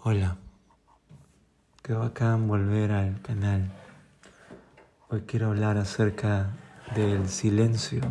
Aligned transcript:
Hola, 0.00 0.38
qué 1.82 1.92
bacán 1.92 2.46
volver 2.46 2.92
al 2.92 3.20
canal. 3.20 3.68
Hoy 5.08 5.22
quiero 5.22 5.48
hablar 5.48 5.76
acerca 5.76 6.56
del 6.94 7.28
silencio. 7.28 8.02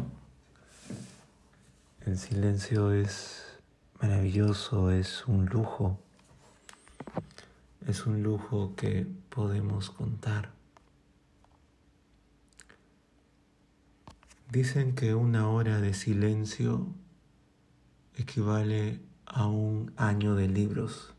El 2.05 2.17
silencio 2.17 2.91
es 2.91 3.57
maravilloso, 4.01 4.91
es 4.91 5.25
un 5.27 5.45
lujo. 5.45 5.97
Es 7.87 8.05
un 8.05 8.21
lujo 8.21 8.75
que 8.75 9.07
podemos 9.29 9.89
contar. 9.89 10.51
Dicen 14.51 14.93
que 14.93 15.15
una 15.15 15.49
hora 15.49 15.79
de 15.79 15.93
silencio 15.93 16.85
equivale 18.17 18.99
a 19.25 19.47
un 19.47 19.93
año 19.95 20.35
de 20.35 20.49
libros. 20.49 21.13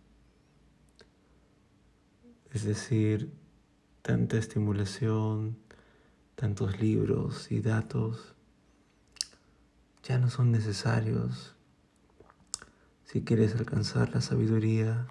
Es 2.52 2.64
decir, 2.64 3.30
tanta 4.02 4.38
estimulación, 4.38 5.58
tantos 6.34 6.80
libros 6.80 7.52
y 7.52 7.60
datos 7.60 8.34
ya 10.02 10.18
no 10.18 10.30
son 10.30 10.50
necesarios. 10.50 11.54
Si 13.04 13.22
quieres 13.22 13.54
alcanzar 13.54 14.14
la 14.14 14.22
sabiduría 14.22 15.06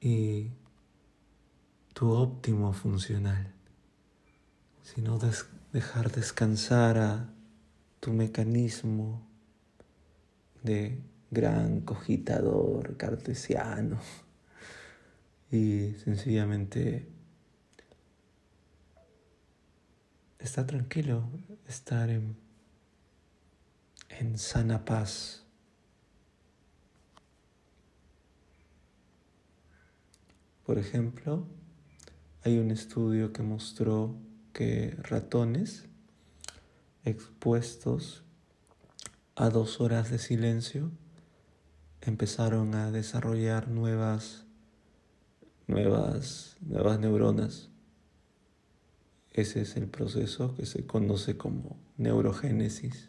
y 0.00 0.50
tu 1.92 2.10
óptimo 2.10 2.72
funcional, 2.72 3.52
sino 4.82 5.18
dejar 5.72 6.10
descansar 6.10 6.98
a 6.98 7.30
tu 8.00 8.12
mecanismo 8.12 9.24
de 10.64 11.00
gran 11.30 11.80
cogitador 11.80 12.96
cartesiano 12.96 14.00
y 15.54 15.94
sencillamente 16.02 17.06
está 20.40 20.66
tranquilo, 20.66 21.30
estar 21.68 22.10
en, 22.10 22.36
en 24.08 24.36
sana 24.36 24.84
paz. 24.84 25.44
Por 30.66 30.78
ejemplo, 30.78 31.46
hay 32.42 32.58
un 32.58 32.72
estudio 32.72 33.32
que 33.32 33.44
mostró 33.44 34.16
que 34.52 34.96
ratones 34.98 35.86
expuestos 37.04 38.24
a 39.36 39.50
dos 39.50 39.80
horas 39.80 40.10
de 40.10 40.18
silencio 40.18 40.90
empezaron 42.00 42.74
a 42.74 42.90
desarrollar 42.90 43.68
nuevas 43.68 44.44
nuevas, 45.66 46.56
nuevas 46.60 46.98
neuronas. 46.98 47.70
Ese 49.32 49.62
es 49.62 49.76
el 49.76 49.88
proceso 49.88 50.54
que 50.54 50.66
se 50.66 50.86
conoce 50.86 51.36
como 51.36 51.76
neurogénesis. 51.96 53.08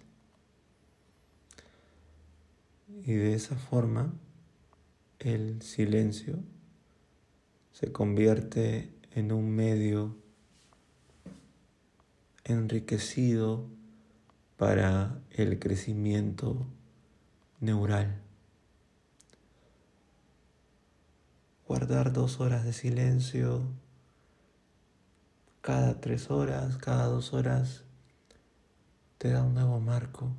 Y 3.03 3.13
de 3.13 3.35
esa 3.35 3.55
forma 3.55 4.13
el 5.19 5.61
silencio 5.61 6.39
se 7.71 7.91
convierte 7.91 8.91
en 9.13 9.31
un 9.31 9.49
medio 9.51 10.15
enriquecido 12.43 13.67
para 14.57 15.19
el 15.31 15.59
crecimiento 15.59 16.65
neural. 17.59 18.24
Guardar 21.67 22.13
dos 22.13 22.39
horas 22.39 22.63
de 22.63 22.73
silencio 22.73 23.63
cada 25.65 25.99
tres 25.99 26.29
horas, 26.29 26.77
cada 26.77 27.07
dos 27.07 27.33
horas, 27.33 27.85
te 29.17 29.31
da 29.31 29.41
un 29.41 29.55
nuevo 29.55 29.79
marco, 29.79 30.31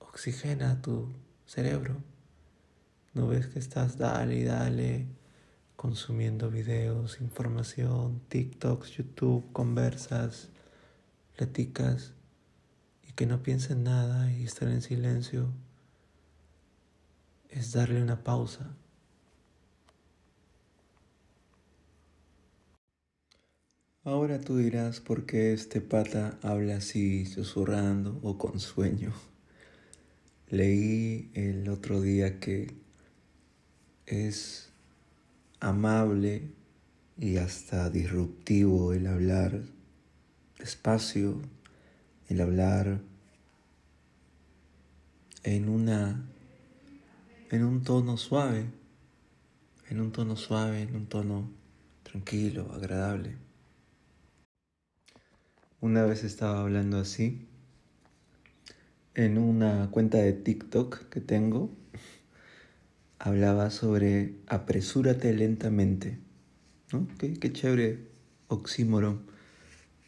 oxigena 0.00 0.82
tu 0.82 1.12
cerebro. 1.46 2.02
No 3.14 3.28
ves 3.28 3.46
que 3.46 3.60
estás 3.60 3.98
dale 3.98 4.36
y 4.36 4.42
dale 4.42 5.06
consumiendo 5.76 6.50
videos, 6.50 7.20
información, 7.20 8.20
TikToks, 8.28 8.96
YouTube, 8.96 9.52
conversas, 9.52 10.48
platicas 11.36 12.12
y 13.08 13.12
que 13.12 13.26
no 13.26 13.44
piensen 13.44 13.84
nada 13.84 14.32
y 14.32 14.42
estar 14.42 14.68
en 14.68 14.82
silencio 14.82 15.52
es 17.48 17.72
darle 17.72 18.02
una 18.02 18.24
pausa 18.24 18.74
Ahora 24.02 24.40
tú 24.40 24.56
dirás 24.56 24.98
por 24.98 25.26
qué 25.26 25.52
este 25.52 25.82
pata 25.82 26.38
habla 26.40 26.76
así, 26.76 27.26
susurrando 27.26 28.18
o 28.22 28.38
con 28.38 28.58
sueño. 28.58 29.12
Leí 30.48 31.30
el 31.34 31.68
otro 31.68 32.00
día 32.00 32.40
que 32.40 32.72
es 34.06 34.70
amable 35.60 36.50
y 37.18 37.36
hasta 37.36 37.90
disruptivo 37.90 38.94
el 38.94 39.06
hablar 39.06 39.60
despacio, 40.58 41.42
el 42.30 42.40
hablar 42.40 43.02
en 45.42 45.68
una 45.68 46.24
en 47.50 47.64
un 47.64 47.84
tono 47.84 48.16
suave, 48.16 48.64
en 49.90 50.00
un 50.00 50.10
tono 50.10 50.36
suave, 50.36 50.80
en 50.80 50.96
un 50.96 51.06
tono 51.06 51.50
tranquilo, 52.02 52.72
agradable. 52.72 53.49
Una 55.82 56.04
vez 56.04 56.24
estaba 56.24 56.60
hablando 56.60 56.98
así 56.98 57.46
en 59.14 59.38
una 59.38 59.90
cuenta 59.90 60.18
de 60.18 60.34
TikTok 60.34 61.08
que 61.08 61.22
tengo. 61.22 61.74
Hablaba 63.18 63.70
sobre 63.70 64.34
apresúrate 64.46 65.32
lentamente. 65.32 66.18
¿no? 66.92 67.08
Qué, 67.18 67.32
qué 67.32 67.50
chévere 67.50 68.08
oxímoron. 68.48 69.22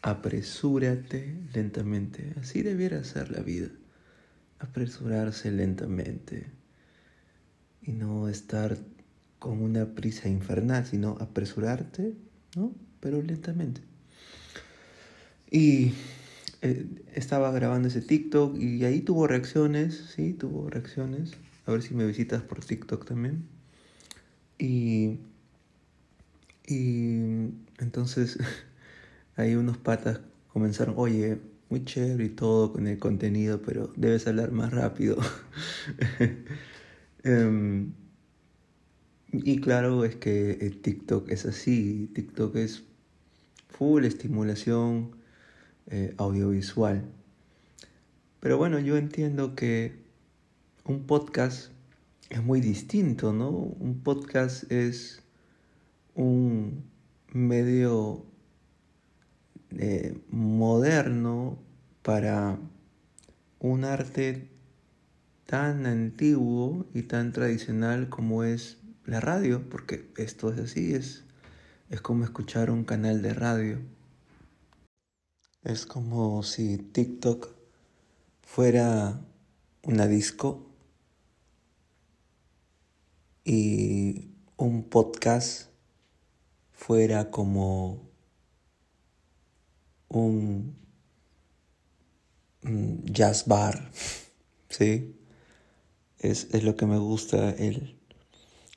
Apresúrate 0.03 1.39
lentamente. 1.55 2.35
Así 2.39 2.61
debiera 2.61 3.03
ser 3.03 3.31
la 3.31 3.41
vida. 3.41 3.69
Apresurarse 4.59 5.51
lentamente. 5.51 6.51
Y 7.81 7.93
no 7.93 8.29
estar 8.29 8.77
con 9.39 9.59
una 9.59 9.95
prisa 9.95 10.29
infernal, 10.29 10.85
sino 10.85 11.17
apresurarte, 11.19 12.13
¿no? 12.55 12.75
Pero 12.99 13.23
lentamente. 13.23 13.81
Y 15.53 15.93
eh, 16.63 16.87
estaba 17.13 17.51
grabando 17.51 17.87
ese 17.87 18.01
TikTok 18.01 18.57
y 18.57 18.85
ahí 18.85 19.01
tuvo 19.01 19.27
reacciones, 19.27 20.11
sí, 20.15 20.33
tuvo 20.33 20.67
reacciones. 20.67 21.33
A 21.67 21.71
ver 21.71 21.83
si 21.83 21.93
me 21.93 22.07
visitas 22.07 22.41
por 22.41 22.65
TikTok 22.65 23.05
también. 23.05 23.45
Y, 24.57 25.19
y 26.65 27.51
entonces 27.77 28.39
ahí 29.35 29.53
unos 29.53 29.77
patas 29.77 30.21
comenzaron, 30.51 30.95
oye, 30.97 31.37
muy 31.69 31.85
chévere 31.85 32.25
y 32.25 32.29
todo 32.29 32.73
con 32.73 32.87
el 32.87 32.97
contenido, 32.97 33.61
pero 33.61 33.93
debes 33.95 34.25
hablar 34.25 34.51
más 34.51 34.73
rápido. 34.73 35.17
Em, 37.25 37.93
y 39.31 39.61
claro, 39.61 40.03
es 40.03 40.17
que 40.17 40.77
TikTok 40.81 41.29
es 41.29 41.45
así, 41.45 42.11
TikTok 42.13 42.57
es 42.57 42.83
full 43.69 44.03
estimulación 44.03 45.22
eh, 45.87 46.13
audiovisual. 46.17 47.03
Pero 48.39 48.57
bueno, 48.57 48.79
yo 48.79 48.97
entiendo 48.97 49.55
que 49.55 50.03
un 50.85 51.05
podcast 51.05 51.71
es 52.29 52.43
muy 52.43 52.61
distinto, 52.61 53.31
¿no? 53.31 53.49
Un 53.49 54.01
podcast 54.03 54.71
es 54.71 55.21
un 56.15 56.83
medio 57.31 58.25
eh, 59.71 60.19
moderno 60.29 61.57
para 62.01 62.59
un 63.59 63.85
arte 63.85 64.49
tan 65.45 65.85
antiguo 65.85 66.85
y 66.93 67.03
tan 67.03 67.31
tradicional 67.31 68.09
como 68.09 68.43
es 68.43 68.77
la 69.05 69.19
radio, 69.19 69.67
porque 69.69 70.09
esto 70.17 70.51
es 70.51 70.59
así, 70.59 70.93
es, 70.93 71.23
es 71.89 72.01
como 72.01 72.23
escuchar 72.23 72.71
un 72.71 72.83
canal 72.83 73.21
de 73.21 73.33
radio. 73.33 73.79
Es 75.63 75.85
como 75.85 76.43
si 76.43 76.77
TikTok 76.77 77.47
fuera 78.41 79.21
una 79.83 80.07
disco 80.07 80.69
y 83.45 84.27
un 84.57 84.83
podcast 84.83 85.69
fuera 86.73 87.31
como 87.31 88.09
un, 90.09 90.75
jazz 93.05 93.47
bar, 93.47 93.89
¿sí? 94.69 95.15
Es, 96.19 96.49
es, 96.51 96.63
lo 96.63 96.75
que 96.75 96.85
me 96.85 96.97
gusta, 96.97 97.51
el, 97.51 97.97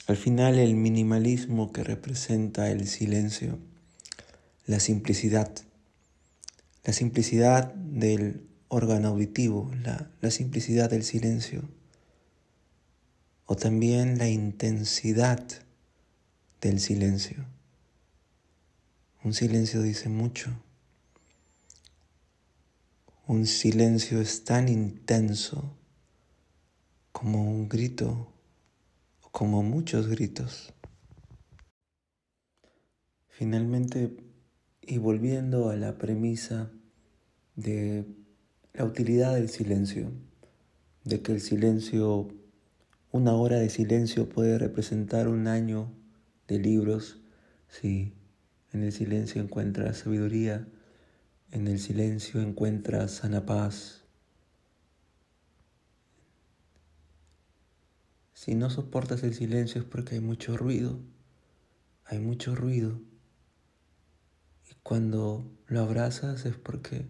Al 0.06 0.16
final 0.16 0.56
el 0.56 0.76
minimalismo 0.76 1.72
que 1.72 1.82
representa 1.82 2.70
el 2.70 2.86
silencio, 2.86 3.58
la 4.66 4.78
simplicidad, 4.78 5.65
la 6.86 6.92
simplicidad 6.92 7.74
del 7.74 8.46
órgano 8.68 9.08
auditivo, 9.08 9.72
la, 9.82 10.30
simplicidad 10.30 10.88
del 10.88 11.02
silencio, 11.02 11.68
o 13.44 13.56
también 13.56 14.18
la 14.18 14.28
intensidad 14.28 15.44
del 16.60 16.78
silencio. 16.78 17.44
Un 19.24 19.34
silencio 19.34 19.82
dice 19.82 20.08
mucho. 20.08 20.62
Un 23.26 23.46
silencio 23.46 24.20
es 24.20 24.44
tan 24.44 24.68
intenso 24.68 25.76
como 27.10 27.50
un 27.50 27.68
grito 27.68 28.32
o 29.22 29.30
como 29.30 29.64
muchos 29.64 30.06
gritos. 30.06 30.72
Finalmente, 33.26 34.16
y 34.82 34.98
volviendo 34.98 35.68
a 35.68 35.74
la 35.74 35.98
premisa 35.98 36.70
de 37.56 38.06
la 38.74 38.84
utilidad 38.84 39.34
del 39.34 39.48
silencio, 39.48 40.12
de 41.04 41.22
que 41.22 41.32
el 41.32 41.40
silencio, 41.40 42.28
una 43.10 43.34
hora 43.34 43.58
de 43.58 43.70
silencio 43.70 44.28
puede 44.28 44.58
representar 44.58 45.28
un 45.28 45.46
año 45.46 45.92
de 46.46 46.58
libros, 46.58 47.20
si 47.68 48.12
en 48.72 48.82
el 48.82 48.92
silencio 48.92 49.40
encuentras 49.42 49.98
sabiduría, 49.98 50.68
en 51.50 51.66
el 51.68 51.78
silencio 51.80 52.40
encuentras 52.40 53.12
sana 53.12 53.46
paz. 53.46 54.02
Si 58.34 58.54
no 58.54 58.68
soportas 58.68 59.22
el 59.22 59.34
silencio 59.34 59.80
es 59.80 59.86
porque 59.86 60.16
hay 60.16 60.20
mucho 60.20 60.56
ruido, 60.56 61.00
hay 62.04 62.18
mucho 62.18 62.54
ruido. 62.54 63.00
Y 64.70 64.74
cuando 64.82 65.50
lo 65.66 65.80
abrazas 65.80 66.44
es 66.44 66.56
porque 66.56 67.06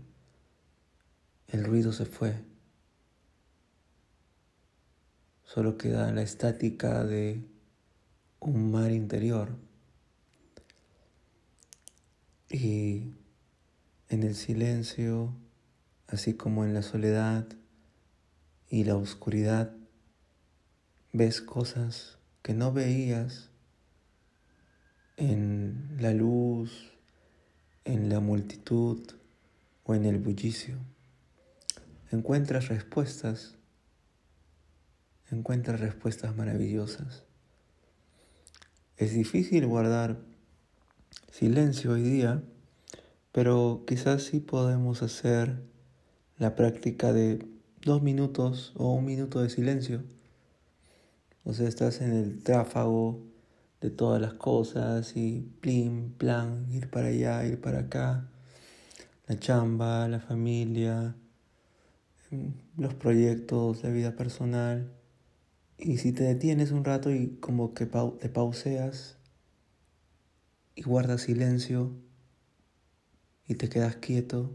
el 1.49 1.65
ruido 1.65 1.93
se 1.93 2.07
fue. 2.07 2.35
Solo 5.45 5.79
queda 5.79 6.13
la 6.13 6.23
estática 6.23 7.05
de 7.05 7.43
un 8.41 8.71
mar 8.71 8.91
interior. 8.91 9.57
Y 12.49 13.15
en 14.09 14.23
el 14.23 14.35
silencio, 14.35 15.35
así 16.09 16.35
como 16.35 16.65
en 16.65 16.75
la 16.75 16.83
soledad 16.83 17.47
y 18.69 18.85
la 18.85 18.97
oscuridad, 18.97 19.73
ves 21.13 21.41
cosas 21.41 22.19
que 22.43 22.55
no 22.55 22.73
veías 22.73 23.51
en 25.17 25.97
la 25.99 26.13
luz, 26.13 26.93
en 27.85 28.09
la 28.09 28.21
multitud 28.21 29.01
o 29.85 29.95
en 29.95 30.05
el 30.05 30.19
bullicio. 30.19 30.77
Encuentras 32.13 32.69
respuestas, 32.69 33.57
encuentras 35.33 35.81
respuestas 35.81 36.37
maravillosas. 36.37 37.25
Es 38.97 39.13
difícil 39.13 39.67
guardar 39.67 40.19
silencio 41.33 41.93
hoy 41.93 42.03
día, 42.03 42.43
pero 43.33 43.83
quizás 43.89 44.23
sí 44.23 44.39
podemos 44.39 45.03
hacer 45.03 45.61
la 46.39 46.55
práctica 46.55 47.13
de 47.13 47.45
dos 47.83 48.03
minutos 48.03 48.73
o 48.77 48.93
un 48.93 49.05
minuto 49.05 49.43
de 49.43 49.51
silencio. 49.51 50.05
O 51.43 51.55
sea, 51.55 51.69
estás 51.69 52.01
en 52.01 52.13
el 52.13 52.43
tráfago 52.43 53.21
de 53.81 53.91
todas 53.91 54.21
las 54.21 54.35
cosas 54.35 55.17
y 55.17 55.41
plim, 55.61 56.13
plan, 56.13 56.67
ir 56.71 56.89
para 56.89 57.09
allá, 57.09 57.45
ir 57.45 57.61
para 57.61 57.81
acá, 57.81 58.29
la 59.27 59.39
chamba, 59.39 60.07
la 60.07 60.21
familia, 60.21 61.17
los 62.77 62.95
proyectos 62.95 63.83
de 63.83 63.93
vida 63.93 64.17
personal. 64.17 64.93
Y 65.79 65.99
si 65.99 66.13
te 66.13 66.25
detienes 66.25 66.71
un 66.71 66.85
rato 66.85 67.11
y 67.11 67.37
como 67.41 67.75
que 67.75 67.87
te 67.87 68.29
pauseas 68.29 69.19
y 70.75 70.83
guardas 70.83 71.23
silencio 71.23 71.93
y 73.47 73.55
te 73.55 73.69
quedas 73.69 73.97
quieto, 73.97 74.51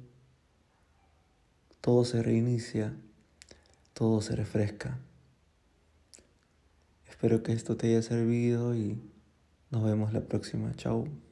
todo 1.82 2.06
se 2.06 2.22
reinicia, 2.22 2.94
todo 3.94 4.22
se 4.22 4.36
refresca. 4.36 5.00
Espero 7.10 7.44
que 7.44 7.54
esto 7.54 7.78
te 7.78 7.88
haya 7.88 8.02
servido 8.02 8.76
y 8.76 9.00
nos 9.70 9.84
vemos 9.84 10.14
la 10.14 10.22
próxima. 10.22 10.74
Chao. 10.76 11.31